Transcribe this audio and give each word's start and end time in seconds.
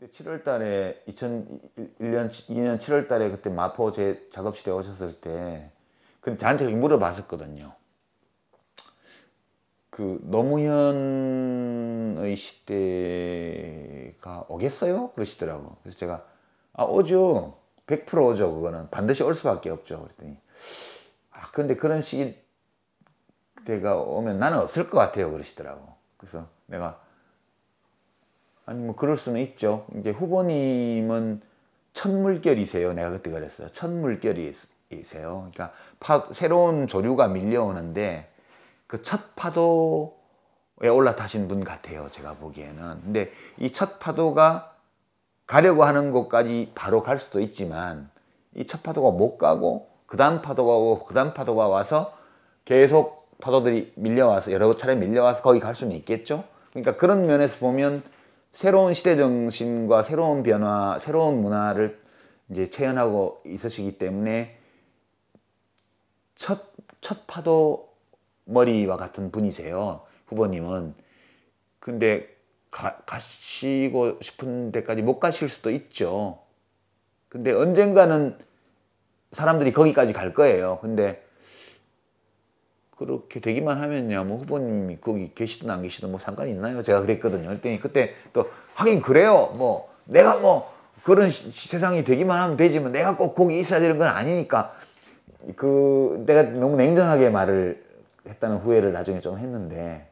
그때 0.00 0.24
7월 0.24 0.42
달에 0.42 1.02
2001년 1.08 2.30
2년 2.30 2.78
7월 2.78 3.06
달에 3.06 3.30
그때 3.30 3.50
마포 3.50 3.92
제 3.92 4.26
작업실에 4.30 4.72
오셨을 4.72 5.20
때 5.20 5.70
그 6.20 6.36
저한테 6.36 6.66
물어봤었거든요. 6.68 7.72
그 9.88 10.20
노무현의 10.22 12.36
시대가 12.36 14.44
오겠어요? 14.48 15.12
그러시더라고. 15.12 15.76
그래서 15.82 15.98
제가 15.98 16.26
아 16.72 16.84
오죠. 16.84 17.58
100% 17.86 18.24
오죠. 18.24 18.54
그거는 18.54 18.88
반드시 18.90 19.22
올 19.22 19.34
수밖에 19.34 19.70
없죠. 19.70 20.02
그랬더니 20.02 20.36
아 21.32 21.50
근데 21.50 21.74
그런 21.74 22.02
시기 22.02 22.38
때가 23.64 23.96
오면 23.96 24.38
나는 24.38 24.58
없을 24.58 24.88
것 24.88 24.98
같아요. 24.98 25.32
그러시더라고. 25.32 25.94
그래서 26.16 26.46
내가 26.66 27.02
아니 28.70 28.78
뭐 28.84 28.94
그럴 28.94 29.16
수는 29.16 29.40
있죠. 29.40 29.84
이제 29.98 30.10
후보님은 30.10 31.40
첫 31.92 32.12
물결이세요. 32.12 32.92
내가 32.92 33.10
그때 33.10 33.28
그랬어요. 33.28 33.66
첫 33.70 33.90
물결이세요. 33.90 34.68
그러니까 35.50 35.72
파, 35.98 36.28
새로운 36.30 36.86
조류가 36.86 37.26
밀려오는데 37.28 38.30
그 38.86 39.02
첫 39.02 39.34
파도에 39.34 40.88
올라타신 40.88 41.48
분 41.48 41.64
같아요. 41.64 42.08
제가 42.12 42.34
보기에는. 42.34 43.00
근데 43.02 43.32
이 43.58 43.72
첫 43.72 43.98
파도가 43.98 44.76
가려고 45.48 45.82
하는 45.82 46.12
곳까지 46.12 46.70
바로 46.76 47.02
갈 47.02 47.18
수도 47.18 47.40
있지만 47.40 48.08
이 48.54 48.64
첫 48.66 48.84
파도가 48.84 49.10
못 49.10 49.36
가고 49.36 49.88
그 50.06 50.16
다음 50.16 50.42
파도가 50.42 50.72
오고 50.72 51.06
그 51.06 51.14
다음 51.14 51.34
파도가 51.34 51.66
와서 51.66 52.16
계속 52.64 53.36
파도들이 53.40 53.94
밀려와서 53.96 54.52
여러 54.52 54.76
차례 54.76 54.94
밀려와서 54.94 55.42
거기 55.42 55.58
갈 55.58 55.74
수는 55.74 55.96
있겠죠. 55.96 56.44
그러니까 56.70 56.96
그런 56.96 57.26
면에서 57.26 57.58
보면 57.58 58.04
새로운 58.52 58.94
시대 58.94 59.16
정신과 59.16 60.02
새로운 60.02 60.42
변화, 60.42 60.98
새로운 60.98 61.40
문화를 61.40 61.98
이제 62.50 62.66
체현하고 62.66 63.42
있으시기 63.46 63.98
때문에 63.98 64.58
첫, 66.34 66.72
첫 67.00 67.26
파도 67.26 67.90
머리와 68.44 68.96
같은 68.96 69.30
분이세요. 69.30 70.02
후보님은. 70.26 70.94
근데 71.78 72.28
가, 72.70 72.96
가시고 73.06 74.18
싶은 74.20 74.72
데까지 74.72 75.02
못 75.02 75.20
가실 75.20 75.48
수도 75.48 75.70
있죠. 75.70 76.40
근데 77.28 77.52
언젠가는 77.52 78.36
사람들이 79.32 79.72
거기까지 79.72 80.12
갈 80.12 80.34
거예요. 80.34 80.78
근데 80.80 81.24
그렇게 83.00 83.40
되기만 83.40 83.80
하면요, 83.80 84.24
뭐 84.24 84.36
후보님이 84.36 84.98
거기 85.00 85.32
계시든 85.34 85.70
안 85.70 85.80
계시든 85.80 86.10
뭐 86.10 86.20
상관이 86.20 86.50
있나요? 86.50 86.82
제가 86.82 87.00
그랬거든요. 87.00 87.48
그랬더니 87.48 87.80
그때 87.80 88.12
또 88.34 88.50
하긴 88.74 89.00
그래요. 89.00 89.54
뭐 89.56 89.88
내가 90.04 90.36
뭐 90.36 90.70
그런 91.02 91.30
시, 91.30 91.50
세상이 91.50 92.04
되기만 92.04 92.38
하면 92.38 92.56
되지만 92.58 92.92
내가 92.92 93.16
꼭 93.16 93.34
거기 93.34 93.58
있어야 93.58 93.80
되는 93.80 93.96
건 93.96 94.08
아니니까 94.08 94.74
그 95.56 96.22
내가 96.26 96.42
너무 96.42 96.76
냉정하게 96.76 97.30
말을 97.30 97.82
했다는 98.28 98.58
후회를 98.58 98.92
나중에 98.92 99.20
좀 99.20 99.38
했는데 99.38 100.06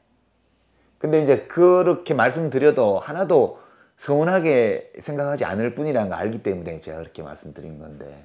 근데 0.96 1.20
이제 1.20 1.42
그렇게 1.42 2.14
말씀드려도 2.14 3.00
하나도 3.00 3.58
서운하게 3.98 4.94
생각하지 4.98 5.44
않을 5.44 5.74
뿐이라는 5.74 6.08
걸 6.08 6.18
알기 6.18 6.42
때문에 6.42 6.78
제가 6.78 7.00
그렇게 7.00 7.22
말씀드린 7.22 7.78
건데 7.78 8.24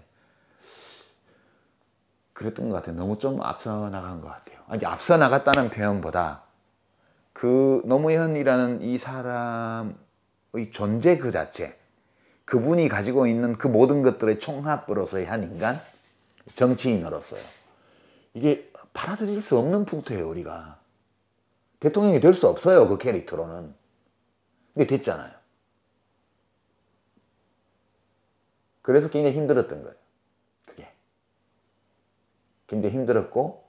그랬던 2.34 2.70
것 2.70 2.76
같아요. 2.76 2.95
너무 2.95 3.17
좀 3.17 3.42
앞서 3.42 3.89
나간 3.89 4.22
것 4.22 4.28
같아요. 4.30 4.59
아니, 4.67 4.86
앞서 4.86 5.17
나갔다는 5.17 5.70
표현보다 5.70 6.44
그 7.31 7.81
노무현이라는 7.86 8.81
이 8.81 8.98
사람의 8.98 9.95
존재 10.72 11.17
그 11.17 11.31
자체, 11.31 11.78
그분이 12.45 12.90
가지고 12.90 13.28
있는 13.28 13.53
그 13.53 13.68
모든 13.68 14.02
것들의 14.02 14.40
총합으로서의 14.40 15.25
한 15.25 15.44
인간, 15.44 15.81
정치인으로서요. 16.53 17.41
이게 18.34 18.72
받아들일 18.94 19.41
수 19.41 19.58
없는 19.58 19.85
풍토예요, 19.85 20.28
우리가. 20.28 20.79
대통령이 21.79 22.19
될 22.19 22.34
수 22.34 22.47
없어요, 22.47 22.88
그 22.88 22.97
캐릭터로는. 22.97 23.74
근데 24.74 24.88
됐잖아요. 24.88 25.31
그래서 28.81 29.09
굉장히 29.09 29.35
힘들었던 29.38 29.84
거예요. 29.84 29.96
굉장히 32.73 32.95
힘들었고, 32.95 33.63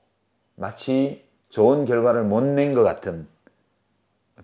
마치 0.56 1.24
좋은 1.50 1.84
결과를 1.84 2.24
못 2.24 2.42
낸 2.42 2.74
것 2.74 2.82
같은 2.82 3.26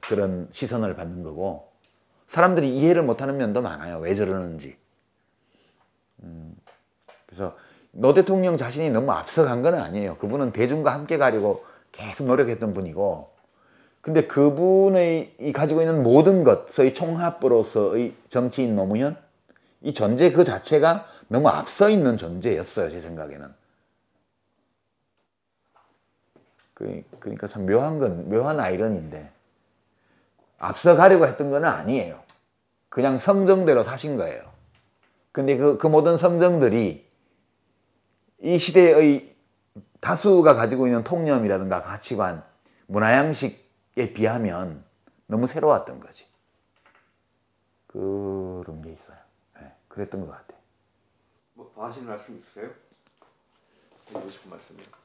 그런 0.01 0.49
시선을 0.51 0.95
받는 0.97 1.23
거고, 1.23 1.71
사람들이 2.27 2.77
이해를 2.77 3.03
못하는 3.03 3.37
면도 3.37 3.63
많아요. 3.63 3.99
왜 3.99 4.15
저러는지. 4.15 4.77
음, 6.23 6.55
그래서 7.27 7.57
노 7.93 8.15
대통령 8.15 8.57
자신이 8.57 8.91
너무 8.91 9.11
앞서간 9.13 9.63
건 9.63 9.75
아니에요. 9.75 10.17
그분은 10.19 10.53
대중과 10.53 10.93
함께 10.93 11.19
가려고 11.19 11.65
계속 11.91 12.27
노력했던 12.27 12.73
분이고, 12.75 13.31
근데 14.01 14.27
그분의 14.27 15.37
이 15.41 15.53
가지고 15.53 15.81
있는 15.81 16.03
모든 16.03 16.45
것의 16.45 16.95
총합으로서의 16.95 18.15
정치인 18.29 18.77
노무현, 18.77 19.17
이 19.83 19.93
존재 19.93 20.31
그 20.31 20.45
자체가 20.45 21.07
너무 21.29 21.49
앞서 21.49 21.89
있는 21.89 22.17
존재였어요, 22.17 22.91
제 22.91 23.01
생각에는. 23.01 23.60
그, 26.81 27.05
그러니까 27.21 27.47
참 27.47 27.67
묘한 27.67 27.99
건, 27.99 28.31
묘한 28.31 28.59
아이러니인데, 28.59 29.31
앞서 30.59 30.97
가려고 30.97 31.27
했던 31.27 31.51
건 31.51 31.67
아니에요. 31.67 32.23
그냥 32.89 33.19
성정대로 33.19 33.83
사신 33.83 34.17
거예요. 34.17 34.51
근데 35.31 35.59
그, 35.59 35.77
그 35.77 35.87
모든 35.87 36.17
성정들이 36.17 37.07
이 38.39 38.59
시대의 38.59 39.37
다수가 40.01 40.55
가지고 40.55 40.87
있는 40.87 41.05
통념이라든가 41.05 41.83
가치관, 41.83 42.43
문화 42.87 43.13
양식에 43.13 44.15
비하면 44.15 44.83
너무 45.27 45.47
새로웠던 45.47 46.01
거지. 46.01 46.27
그런 47.89 48.81
게 48.81 48.91
있어요. 48.93 49.19
네, 49.57 49.71
그랬던 49.89 50.23
것 50.23 50.33
같아. 50.33 50.55
뭐더 51.53 51.85
하시는 51.85 52.09
말씀 52.09 52.39
있으세요? 52.39 52.71
드리고 54.07 54.31
싶은 54.31 54.51
말씀이요. 54.51 55.00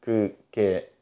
그게 0.00 0.92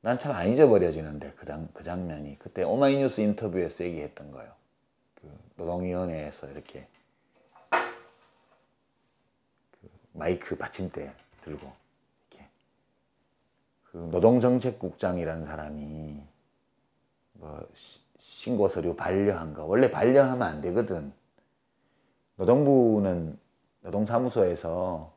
난 0.00 0.18
참 0.18 0.32
안 0.32 0.48
잊어버려지는데 0.50 1.32
그, 1.32 1.46
장, 1.46 1.68
그 1.72 1.82
장면이 1.82 2.38
그때 2.38 2.62
오마이뉴스 2.62 3.22
인터뷰에서 3.22 3.84
얘기했던 3.84 4.30
거예요. 4.32 4.52
그 5.14 5.34
노동위원회에서 5.56 6.50
이렇게 6.50 6.86
그 9.70 9.88
마이크 10.12 10.56
받침대 10.56 11.10
들고 11.40 11.72
이렇게 12.30 12.48
그 13.84 13.96
노동정책국장이라는 13.96 15.46
사람이 15.46 16.22
뭐 17.34 17.68
신고 18.18 18.68
서류 18.68 18.94
반려한 18.96 19.54
거 19.54 19.64
원래 19.64 19.90
반려하면 19.90 20.42
안 20.42 20.60
되거든. 20.60 21.12
노동부는 22.36 23.38
노동사무소에서 23.82 25.12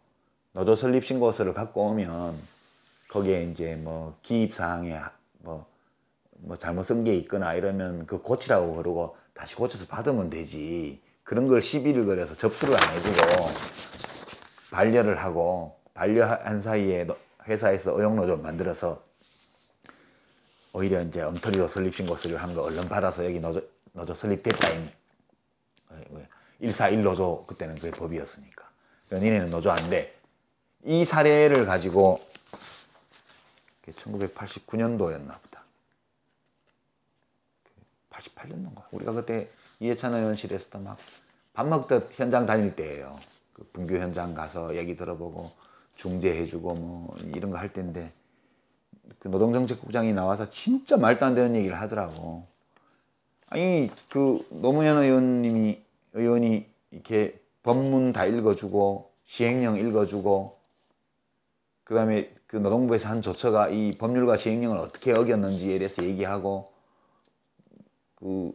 노조 0.51 0.75
설립 0.75 1.05
신고서를 1.05 1.53
갖고 1.53 1.87
오면 1.89 2.37
거기에 3.09 3.45
이제 3.45 3.75
뭐 3.75 4.17
기입 4.21 4.53
사항에 4.53 4.99
뭐, 5.39 5.65
뭐 6.37 6.55
잘못 6.57 6.83
쓴 6.83 7.03
게 7.03 7.15
있거나 7.15 7.53
이러면 7.53 8.05
그 8.05 8.21
고치라고 8.21 8.75
그러고 8.75 9.15
다시 9.33 9.55
고쳐서 9.55 9.87
받으면 9.87 10.29
되지. 10.29 11.01
그런 11.23 11.47
걸 11.47 11.61
시비를 11.61 12.05
걸어서 12.05 12.35
접수를 12.35 12.75
안 12.81 12.89
해주고 12.95 13.49
반려를 14.71 15.17
하고 15.17 15.77
반려한 15.93 16.61
사이에 16.61 17.05
회사에서 17.47 17.97
의용노조 17.97 18.37
만들어서 18.37 19.03
오히려 20.73 21.01
이제 21.01 21.21
엉터리로 21.21 21.67
설립 21.67 21.95
신고서를 21.95 22.37
한 22.37 22.53
거 22.53 22.61
얼른 22.63 22.87
받아서 22.87 23.25
여기 23.25 23.39
노조, 23.39 23.61
노조 23.93 24.13
설립됐다 24.13 24.69
이미. 26.59 26.71
141노조 26.71 27.45
그때는 27.47 27.75
그게 27.75 27.91
법이었으니까. 27.91 28.67
니네는 29.11 29.49
노조 29.49 29.71
안 29.71 29.89
돼. 29.89 30.15
이 30.83 31.05
사례를 31.05 31.65
가지고 31.65 32.19
1989년도였나 33.87 35.39
보다. 35.41 35.63
88년도인가. 38.11 38.83
우리가 38.91 39.11
그때 39.13 39.47
이해찬 39.79 40.13
의원실에서도 40.13 40.79
막밥 40.79 41.67
먹듯 41.67 42.09
현장 42.13 42.45
다닐 42.45 42.75
때예요. 42.75 43.19
그 43.53 43.69
분교 43.73 43.97
현장 43.97 44.33
가서 44.33 44.75
얘기 44.75 44.95
들어보고 44.95 45.51
중재해주고 45.95 46.73
뭐 46.75 47.15
이런 47.33 47.49
거 47.51 47.57
할 47.57 47.71
때인데 47.73 48.11
그 49.19 49.27
노동정책국장이 49.29 50.13
나와서 50.13 50.49
진짜 50.49 50.97
말도 50.97 51.25
안 51.25 51.33
되는 51.35 51.55
얘기를 51.55 51.79
하더라고. 51.79 52.45
아니 53.47 53.89
그 54.09 54.45
노무현 54.51 54.97
의원님이 54.97 55.81
의원이 56.13 56.65
이렇게 56.91 57.39
법문 57.63 58.13
다 58.13 58.25
읽어주고 58.25 59.11
시행령 59.25 59.77
읽어주고 59.77 60.57
그 61.83 61.95
다음에 61.95 62.33
그 62.47 62.57
노동부에서 62.57 63.09
한 63.09 63.21
조처가 63.21 63.69
이 63.69 63.91
법률과 63.97 64.37
시행령을 64.37 64.77
어떻게 64.77 65.13
어겼는지에 65.13 65.79
대해서 65.79 66.03
얘기하고 66.03 66.71
그 68.15 68.51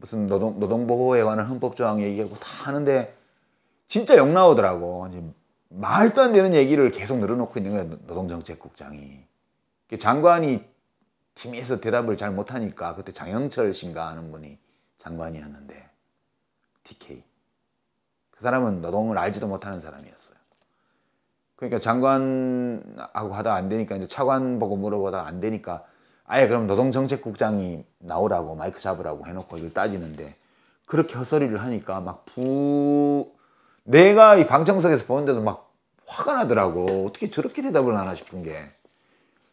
무슨 0.00 0.26
노동 0.26 0.58
노동보호에 0.60 1.22
관한 1.22 1.46
헌법 1.46 1.76
조항 1.76 2.00
얘기하고 2.00 2.36
다 2.36 2.46
하는데 2.66 3.14
진짜 3.88 4.16
욕 4.16 4.28
나오더라고. 4.28 5.08
말도 5.68 6.22
안 6.22 6.32
되는 6.32 6.54
얘기를 6.54 6.90
계속 6.90 7.18
늘어놓고 7.18 7.58
있는 7.58 7.72
거야 7.72 7.84
노동정책국장이. 8.06 9.24
그 9.88 9.98
장관이 9.98 10.64
팀에서 11.34 11.80
대답을 11.80 12.16
잘 12.16 12.30
못하니까 12.30 12.94
그때 12.94 13.12
장영철 13.12 13.74
씨인가 13.74 14.08
하는 14.08 14.30
분이 14.30 14.58
장관이었는데 14.98 15.89
TK 16.84 17.22
그 18.30 18.40
사람은 18.42 18.80
노동을 18.80 19.18
알지도 19.18 19.46
못하는 19.48 19.80
사람이었어요. 19.80 20.36
그러니까 21.56 21.78
장관하고 21.78 23.34
하다 23.34 23.54
안 23.54 23.68
되니까 23.68 23.96
이제 23.96 24.06
차관 24.06 24.58
보고 24.58 24.76
물어보다 24.76 25.26
안 25.26 25.40
되니까 25.40 25.84
아예 26.24 26.48
그럼 26.48 26.66
노동정책국장이 26.66 27.84
나오라고 27.98 28.54
마이크 28.54 28.80
잡으라고 28.80 29.26
해놓고 29.26 29.58
이걸 29.58 29.72
따지는데 29.72 30.36
그렇게 30.86 31.14
헛소리를 31.14 31.60
하니까 31.60 32.00
막 32.00 32.24
부 32.26 33.32
내가 33.84 34.36
이 34.36 34.46
방청석에서 34.46 35.06
보는데도 35.06 35.42
막 35.42 35.72
화가 36.06 36.34
나더라고. 36.34 37.06
어떻게 37.06 37.30
저렇게 37.30 37.62
대답을 37.62 37.96
하나 37.96 38.14
싶은 38.14 38.42
게. 38.42 38.70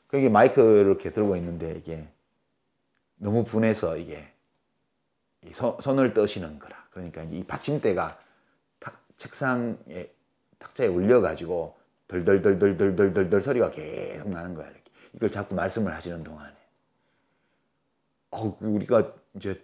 그게 0.08 0.30
마이크를 0.30 0.86
이렇게 0.86 1.12
들고 1.12 1.36
있는데 1.36 1.72
이게 1.72 2.08
너무 3.18 3.44
분해서 3.44 3.98
이게 3.98 4.32
손을 5.52 6.14
떠시는 6.14 6.60
거라 6.60 6.87
그러니까 6.98 7.24
이 7.24 7.44
받침대가 7.44 8.20
탁, 8.80 9.04
책상에 9.18 10.10
탁자에 10.58 10.88
올려가지고 10.88 11.78
덜덜덜덜덜덜덜 12.08 13.42
소리가 13.42 13.72
계속 13.72 14.30
나는 14.30 14.54
거야 14.54 14.68
이렇게. 14.68 14.84
이걸 15.14 15.32
자꾸 15.32 15.56
말씀을 15.56 15.94
하시는 15.94 16.24
동안에 16.24 16.56
어, 18.32 18.58
우리가 18.60 19.14
이제 19.36 19.64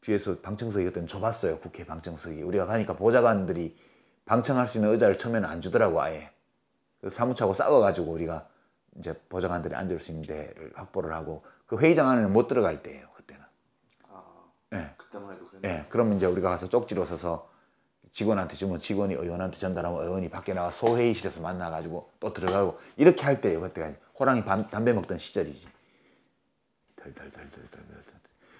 뒤에서 0.00 0.40
방청석이었던 0.40 1.06
좁았어요. 1.06 1.60
국회 1.60 1.84
방청석이. 1.84 2.42
우리가 2.42 2.66
가니까 2.66 2.96
보좌관들이 2.96 3.76
방청할 4.24 4.66
수 4.66 4.78
있는 4.78 4.90
의자를 4.90 5.16
처음에는 5.16 5.48
안 5.48 5.60
주더라고 5.60 6.00
아예. 6.00 6.30
그 7.00 7.10
사무처하고 7.10 7.54
싸워가지고 7.54 8.10
우리가 8.10 8.48
이제 8.96 9.14
보좌관들이 9.28 9.74
앉을 9.74 9.98
수 9.98 10.10
있는 10.10 10.26
데를 10.26 10.72
확보를 10.74 11.12
하고 11.12 11.44
그 11.66 11.78
회의장 11.78 12.08
안에는 12.08 12.32
못 12.32 12.48
들어갈 12.48 12.82
때예요 12.82 13.11
그때는. 13.11 13.11
네. 15.62 15.86
그러면 15.88 16.16
이제 16.16 16.26
우리가 16.26 16.50
가서 16.50 16.68
쪽지로 16.68 17.06
서서 17.06 17.48
직원한테 18.12 18.56
주면 18.56 18.80
직원이 18.80 19.14
의원한테 19.14 19.56
전달하면 19.56 20.02
의원이 20.02 20.28
밖에 20.28 20.52
나가 20.52 20.72
소회의실에서 20.72 21.40
만나가지고 21.40 22.10
또 22.18 22.32
들어가고 22.32 22.78
이렇게 22.96 23.22
할 23.22 23.40
때예요 23.40 23.60
그때가 23.60 23.92
호랑이 24.18 24.44
밤, 24.44 24.68
담배 24.68 24.92
먹던 24.92 25.18
시절이지. 25.18 25.68
덜덜덜덜덜덜. 26.96 28.02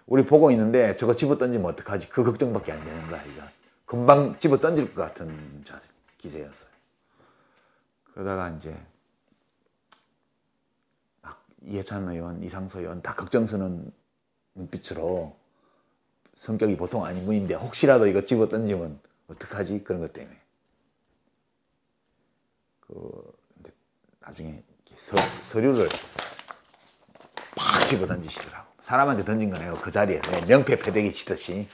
우리 0.06 0.25
보고 0.25 0.50
있는데 0.52 0.94
저거 0.94 1.12
집어 1.12 1.38
던지면 1.38 1.70
어떡하지? 1.72 2.08
그 2.08 2.25
걱정밖에 2.25 2.72
안 2.72 2.84
되는 2.84 3.08
거야, 3.08 3.22
이거. 3.25 3.43
금방 3.84 4.38
집어 4.38 4.58
던질 4.58 4.94
것 4.94 5.02
같은 5.02 5.64
기세였어요. 6.19 6.70
그러다가 8.12 8.50
이제 8.50 8.76
막 11.20 11.44
이해찬 11.62 12.08
의원, 12.08 12.43
이상소 12.43 12.81
의원 12.81 13.02
다 13.02 13.14
걱정스러운 13.14 13.93
눈빛으로 14.55 15.42
성격이 16.37 16.76
보통 16.76 17.05
아닌 17.05 17.25
분인데 17.26 17.55
혹시라도 17.55 18.06
이거 18.06 18.23
집어 18.23 18.49
던지면 18.49 19.00
어떡하지? 19.29 19.84
그런 19.84 20.00
것 20.00 20.12
때문에. 20.12 20.37
그 22.81 23.32
나중에 24.20 24.62
서, 24.96 25.17
서류를 25.43 25.88
팍 27.56 27.87
집어 27.87 28.06
던지시더라고. 28.06 28.73
사람한테 28.81 29.25
던진 29.25 29.50
거네요. 29.50 29.76
그 29.76 29.90
자리에. 29.90 30.20
명패 30.46 30.79
패대기 30.79 31.12
치듯이. 31.14 31.69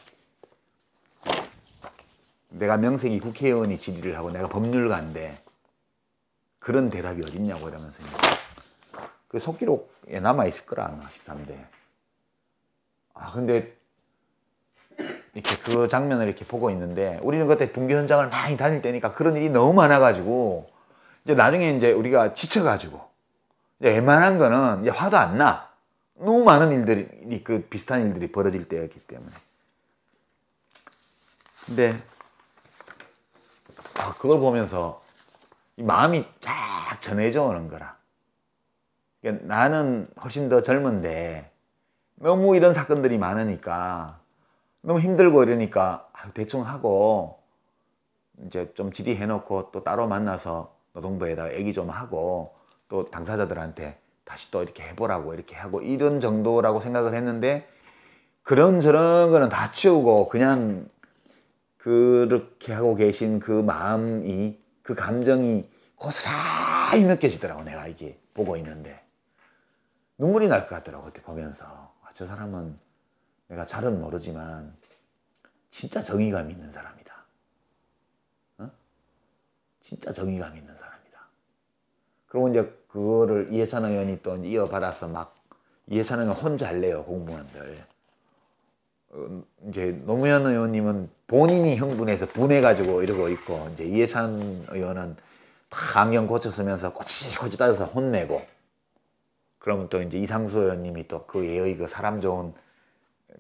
내가 2.51 2.77
명색이 2.77 3.21
국회의원이 3.21 3.77
질의를 3.77 4.17
하고 4.17 4.31
내가 4.31 4.49
법률가인데 4.49 5.43
그런 6.59 6.91
대답이 6.91 7.23
어딨냐고 7.23 7.69
이러면서 7.69 8.03
그 9.29 9.39
속기록에 9.39 10.21
남아있을 10.21 10.67
거라 10.67 11.09
싶던데 11.13 11.69
아 13.15 13.33
근데 13.33 13.77
이렇게 15.39 15.57
그 15.63 15.87
장면을 15.89 16.27
이렇게 16.27 16.45
보고 16.45 16.69
있는데 16.71 17.21
우리는 17.23 17.47
그때 17.47 17.71
분교 17.71 17.95
현장을 17.95 18.29
많이 18.29 18.57
다닐 18.57 18.83
때니까 18.83 19.13
그런 19.13 19.37
일이 19.37 19.51
너무 19.51 19.73
많아가지고 19.73 20.69
이제 21.25 21.35
나중에 21.35 21.71
이제 21.71 21.93
우리가 21.93 22.35
지쳐가지고 22.35 23.01
이제 23.79 23.91
웬만한 23.91 24.39
거는 24.39 24.83
이제 24.83 24.91
화도 24.91 25.17
안 25.17 25.39
나. 25.39 25.69
너무 26.15 26.43
많은 26.43 26.73
일들이 26.73 27.45
그 27.45 27.63
비슷한 27.71 28.01
일들이 28.01 28.33
벌어질 28.33 28.69
때였기 28.69 28.99
때문에. 28.99 29.31
근데 31.67 32.03
아, 33.95 34.13
그걸 34.15 34.41
보면서 34.41 35.01
이 35.77 35.85
마음이 35.85 36.27
쫙 36.41 36.99
전해져 37.01 37.45
오는 37.45 37.69
거라. 37.69 37.97
그러니까 39.21 39.47
나는 39.47 40.09
훨씬 40.21 40.49
더 40.49 40.63
젊은데 40.63 41.53
너무 42.17 42.57
이런 42.57 42.75
사건들이 42.75 43.19
많으니까 43.19 44.18
너무 44.83 45.01
힘들고 45.01 45.43
이러니까 45.43 46.09
아, 46.13 46.31
대충 46.33 46.63
하고 46.67 47.43
이제 48.47 48.73
좀 48.75 48.93
질의해 48.93 49.27
놓고 49.27 49.71
또 49.73 49.83
따로 49.85 50.07
만나서 50.07 50.75
노동부에다 50.93 51.55
얘기 51.55 51.73
좀 51.73 51.91
하고 51.91 52.55
또 52.89 53.11
당사자들한테 53.11 54.01
다시 54.25 54.51
또 54.51 54.63
이렇게 54.63 54.83
해보라고 54.85 55.35
이렇게 55.35 55.57
하고 55.57 55.81
이런 55.83 56.21
정도라고 56.21 56.81
생각을 56.81 57.15
했는데 57.15 57.69
그런 58.43 58.81
저런 58.81 59.31
거는 59.31 59.49
다 59.49 59.71
치우고 59.71 60.29
그냥 60.29 60.89
그렇게 61.77 62.73
하고 62.73 62.95
계신 62.95 63.41
그 63.41 63.53
마음이 63.53 64.59
그 64.83 64.95
감정이 64.95 65.69
고스란히 65.97 67.05
느껴지더라고 67.07 67.63
내가 67.65 67.87
이게 67.89 68.19
보고 68.35 68.57
있는데. 68.57 69.03
눈물이 70.19 70.49
날 70.49 70.63
것 70.63 70.77
같더라고 70.77 71.05
그때 71.07 71.23
보면서. 71.23 71.65
아, 71.67 72.09
저 72.15 72.25
사람은 72.27 72.79
내가 73.49 73.65
잘은 73.65 74.01
모르지만 74.01 74.75
진짜 75.71 76.03
정의감 76.03 76.51
있는 76.51 76.71
사람이다. 76.71 77.25
어? 78.59 78.71
진짜 79.81 80.13
정의감 80.13 80.57
있는 80.57 80.77
사람이다. 80.77 81.29
그리고 82.27 82.49
이제 82.49 82.79
그거를 82.89 83.49
이해찬 83.53 83.85
의원이 83.85 84.23
또 84.23 84.37
이어받아서 84.37 85.09
막 85.09 85.35
이해찬 85.87 86.21
의원 86.21 86.37
혼자 86.37 86.69
할래요 86.69 87.05
공무원들. 87.05 87.87
어, 89.11 89.43
이제 89.69 89.93
노무현 90.05 90.47
의원님은 90.47 91.11
본인이 91.27 91.77
흥분해서 91.77 92.27
분해가지고 92.27 93.03
이러고 93.03 93.29
있고 93.31 93.71
이제 93.73 93.85
이해찬 93.85 94.67
의원은 94.69 95.17
다 95.71 96.01
안경 96.01 96.27
고쳐 96.27 96.51
쓰면서 96.51 96.93
꼬치꼬치 96.93 97.57
따져서 97.59 97.87
혼내고 97.87 98.43
그러면 99.59 99.89
또 99.89 100.01
이제 100.03 100.19
이상수 100.19 100.59
의원님이 100.59 101.09
또 101.09 101.27
그 101.27 101.47
예의 101.47 101.77
그 101.77 101.87
사람 101.89 102.21
좋은 102.21 102.53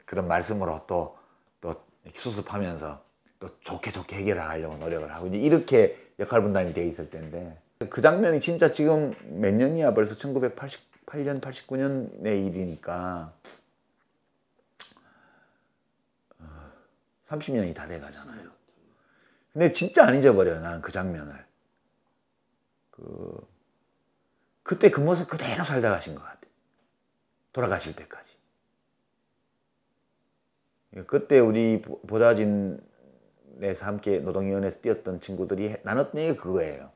그런 0.07 0.28
말씀으로 0.28 0.87
또 0.87 1.18
또 1.61 1.75
수습하면서 2.14 3.04
또 3.40 3.61
좋게 3.61 3.92
좋게 3.92 4.16
해결하려고 4.16 4.76
노력을 4.76 5.12
하고 5.12 5.26
이렇게 5.28 6.12
역할 6.18 6.42
분담이 6.42 6.73
돼 6.73 6.87
있을 6.87 7.11
텐데 7.11 7.61
그 7.90 8.00
장면이 8.00 8.40
진짜 8.40 8.73
지금 8.73 9.14
몇 9.40 9.54
년이야 9.54 9.95
벌써 9.95 10.14
1988년 10.14 11.40
89년의 11.40 12.47
일이니까 12.47 13.33
30년이 17.28 17.75
다 17.75 17.87
돼 17.87 18.00
가잖아요. 18.00 18.50
근데 19.52 19.71
진짜 19.71 20.07
안 20.07 20.16
잊어버려요 20.16 20.61
나는 20.61 20.80
그 20.80 20.90
장면을. 20.90 21.45
그 22.90 23.47
그때 24.62 24.90
그 24.90 25.00
모습 25.00 25.28
그대로 25.28 25.62
살다 25.62 25.90
가신 25.90 26.14
것 26.14 26.23
같아. 26.23 26.40
돌아가실 27.52 27.95
때까지. 27.95 28.38
그때 31.07 31.38
우리 31.38 31.83
보좌진에서 31.83 32.80
함께 33.85 34.21
노동위원회에서 34.21 34.80
뛰었던 34.80 35.21
친구들이 35.21 35.76
나눴던 35.83 36.21
얘기가 36.21 36.42
그거예요. 36.42 36.90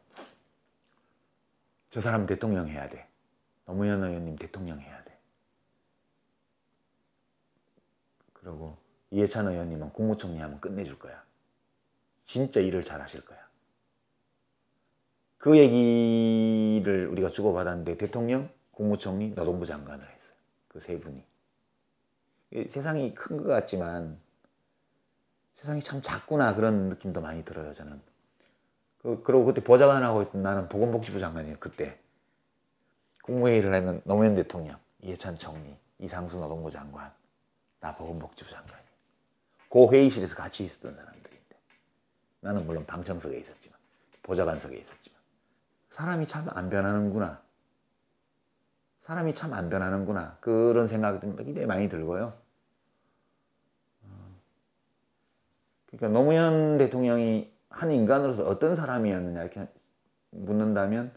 저 1.91 2.01
사람 2.01 2.27
대통령 2.27 2.69
해야 2.69 2.89
돼. 2.89 3.07
노무현 3.67 4.03
의원님 4.03 4.37
대통령 4.37 4.81
해야 4.81 5.05
돼. 5.05 5.19
그리고 8.33 8.77
이해찬 9.11 9.47
의원님은 9.47 9.93
국무총리 9.93 10.39
하면 10.39 10.61
끝내줄 10.61 10.99
거야. 10.99 11.23
진짜 12.25 12.61
일을 12.61 12.83
잘 12.83 13.01
하실 13.01 13.25
거야. 13.25 13.39
그 15.37 15.59
얘기를 15.59 17.09
우리가 17.09 17.29
주고받았는데 17.31 17.99
대통령, 17.99 18.49
국무총리, 18.71 19.35
노동부 19.35 19.67
장관을 19.67 20.03
했어요. 20.03 20.35
그 20.69 20.81
세 20.81 20.99
분이. 20.99 21.32
세상이 22.68 23.14
큰 23.14 23.37
것 23.38 23.44
같지만 23.49 24.21
세상이 25.54 25.80
참 25.80 26.02
작구나 26.02 26.54
그런 26.54 26.88
느낌도 26.88 27.21
많이 27.21 27.44
들어요 27.44 27.73
저는. 27.73 28.00
그, 28.99 29.23
그리고 29.23 29.44
그때 29.44 29.62
보좌관하고 29.62 30.30
나는 30.38 30.68
보건복지부 30.68 31.18
장관이에요 31.21 31.56
그때. 31.61 31.99
국무회의를 33.23 33.73
하면 33.75 34.02
노무현 34.04 34.35
대통령, 34.35 34.76
이해찬 35.00 35.38
총리, 35.38 35.76
이상수 35.99 36.38
노동부 36.40 36.71
장관, 36.71 37.12
나 37.80 37.94
보건복지부 37.97 38.50
장관이 38.50 38.82
그 39.71 39.88
회의실에서 39.92 40.37
같이 40.37 40.64
있었던 40.64 40.97
사람들인데 40.97 41.56
나는 42.40 42.66
물론 42.66 42.85
방청석에 42.87 43.37
있었지만 43.38 43.78
보좌관석에 44.23 44.76
있었지만 44.76 45.18
사람이 45.90 46.26
참 46.26 46.49
안 46.56 46.68
변하는구나. 46.71 47.42
사람이 49.04 49.35
참 49.35 49.52
안 49.52 49.68
변하는구나. 49.68 50.38
그런 50.40 50.88
생각이 50.88 51.21
굉장히 51.21 51.66
많이 51.66 51.88
들고요. 51.88 52.35
그러니까 55.93 56.19
노무현 56.19 56.79
대통령이 56.79 57.53
한 57.69 57.93
인간으로서 57.93 58.45
어떤 58.45 58.75
사람이었느냐 58.75 59.41
이렇게 59.41 59.67
묻는다면 60.31 61.13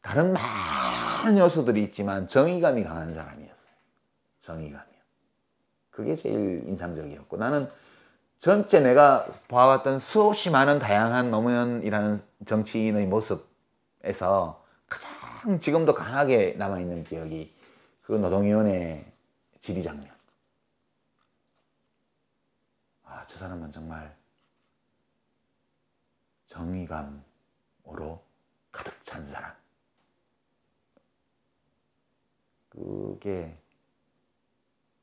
다른 0.00 0.32
많은 0.32 1.38
요소들이 1.38 1.82
있지만 1.84 2.28
정의감이 2.28 2.84
강한 2.84 3.14
사람이었어요. 3.14 3.56
정의감이요. 4.40 4.96
그게 5.90 6.14
제일 6.14 6.62
인상적이었고 6.66 7.36
나는 7.36 7.68
전체 8.38 8.80
내가 8.80 9.26
봐왔던 9.48 9.98
수없이 9.98 10.50
많은 10.50 10.78
다양한 10.78 11.30
노무현이라는 11.30 12.20
정치인의 12.44 13.06
모습에서 13.06 14.64
가장 14.88 15.58
지금도 15.58 15.94
강하게 15.94 16.54
남아있는 16.58 17.04
기억이 17.04 17.52
그 18.02 18.12
노동위원회 18.12 19.10
질의 19.58 19.82
장면. 19.82 20.15
아, 23.16 23.22
저 23.26 23.38
사람은 23.38 23.70
정말 23.70 24.14
정의감으로 26.48 28.22
가득 28.70 29.02
찬 29.04 29.24
사람. 29.24 29.54
그게 32.68 33.56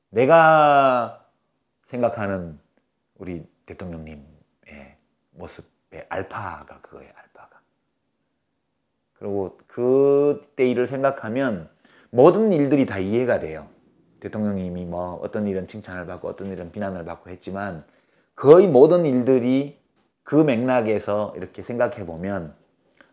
내가 0.09 1.27
생각하는 1.85 2.59
우리 3.15 3.47
대통령님의 3.65 4.97
모습의 5.31 6.05
알파가 6.07 6.81
그거예요, 6.81 7.11
알파가. 7.15 7.61
그리고 9.13 9.57
그때 9.65 10.69
일을 10.69 10.85
생각하면 10.85 11.67
모든 12.11 12.53
일들이 12.53 12.85
다 12.85 12.99
이해가 12.99 13.39
돼요. 13.39 13.67
대통령님이 14.19 14.85
뭐 14.85 15.15
어떤 15.15 15.47
일은 15.47 15.67
칭찬을 15.67 16.05
받고 16.05 16.27
어떤 16.27 16.51
일은 16.51 16.71
비난을 16.71 17.05
받고 17.05 17.31
했지만 17.31 17.83
거의 18.35 18.67
모든 18.67 19.05
일들이 19.05 19.79
그 20.23 20.35
맥락에서 20.35 21.33
이렇게 21.35 21.61
생각해 21.61 22.05
보면 22.05 22.55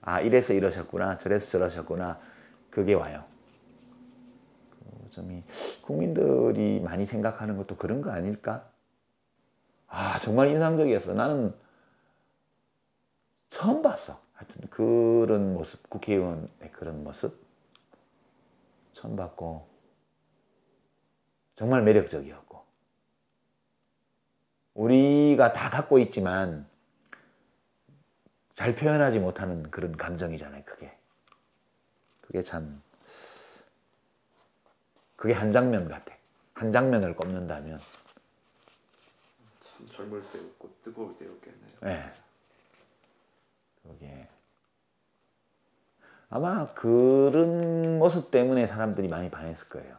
아 0.00 0.20
이래서 0.20 0.54
이러셨구나 0.54 1.18
저래서 1.18 1.50
저러셨구나 1.50 2.20
그게 2.70 2.94
와요. 2.94 3.24
그 5.04 5.10
점이 5.10 5.42
국민들이 5.82 6.80
많이 6.80 7.04
생각하는 7.04 7.56
것도 7.56 7.76
그런 7.76 8.00
거 8.00 8.10
아닐까? 8.10 8.70
아 9.88 10.18
정말 10.20 10.48
인상적이었어. 10.48 11.14
나는 11.14 11.54
처음 13.50 13.82
봤어. 13.82 14.20
하여튼 14.34 14.62
그런 14.70 15.52
모습 15.52 15.90
국회의원의 15.90 16.72
그런 16.72 17.04
모습 17.04 17.44
처음 18.92 19.16
봤고 19.16 19.68
정말 21.54 21.82
매력적이었고 21.82 22.62
우리가 24.74 25.52
다 25.52 25.70
갖고 25.70 25.98
있지만 25.98 26.68
잘 28.54 28.74
표현하지 28.74 29.20
못하는 29.20 29.62
그런 29.70 29.96
감정이잖아요. 29.96 30.62
그게 30.64 30.96
그게 32.20 32.42
참 32.42 32.82
그게 35.16 35.34
한 35.34 35.52
장면 35.52 35.88
같아. 35.88 36.14
한 36.54 36.72
장면을 36.72 37.16
꼽는다면 37.16 37.80
참 39.62 39.88
젊을 39.88 40.22
때였고 40.28 40.70
뜨거울 40.84 41.16
때였겠네요. 41.18 41.78
네. 41.82 42.12
그게 43.82 44.28
아마 46.28 46.72
그런 46.74 47.98
모습 47.98 48.30
때문에 48.30 48.66
사람들이 48.66 49.08
많이 49.08 49.30
반했을 49.30 49.68
거예요. 49.68 49.98